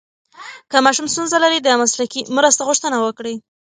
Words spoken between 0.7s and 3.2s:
که ماشوم ستونزه لري، د مسلکي مرسته غوښتنه